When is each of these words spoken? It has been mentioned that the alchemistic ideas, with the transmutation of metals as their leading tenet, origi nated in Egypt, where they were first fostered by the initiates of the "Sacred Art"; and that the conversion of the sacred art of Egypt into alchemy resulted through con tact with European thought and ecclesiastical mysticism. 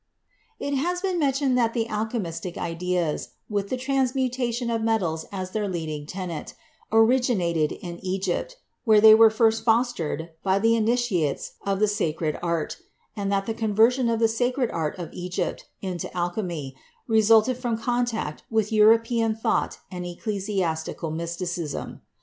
It 0.59 0.73
has 0.73 0.99
been 1.01 1.19
mentioned 1.19 1.55
that 1.59 1.75
the 1.75 1.85
alchemistic 1.85 2.57
ideas, 2.57 3.33
with 3.51 3.69
the 3.69 3.77
transmutation 3.77 4.71
of 4.71 4.81
metals 4.81 5.27
as 5.31 5.51
their 5.51 5.67
leading 5.67 6.07
tenet, 6.07 6.55
origi 6.91 7.35
nated 7.37 7.77
in 7.83 7.99
Egypt, 8.03 8.57
where 8.83 8.99
they 8.99 9.13
were 9.13 9.29
first 9.29 9.63
fostered 9.63 10.31
by 10.41 10.57
the 10.57 10.75
initiates 10.75 11.51
of 11.67 11.79
the 11.79 11.87
"Sacred 11.87 12.39
Art"; 12.41 12.77
and 13.15 13.31
that 13.31 13.45
the 13.45 13.53
conversion 13.53 14.09
of 14.09 14.17
the 14.17 14.27
sacred 14.27 14.71
art 14.71 14.97
of 14.97 15.13
Egypt 15.13 15.69
into 15.83 16.11
alchemy 16.17 16.75
resulted 17.05 17.57
through 17.59 17.77
con 17.77 18.05
tact 18.07 18.41
with 18.49 18.71
European 18.71 19.35
thought 19.35 19.81
and 19.91 20.03
ecclesiastical 20.03 21.11
mysticism. 21.11 22.01